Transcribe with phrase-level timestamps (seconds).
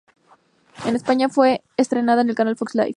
[0.83, 2.89] En España fue estrenada en el canal Fox Life.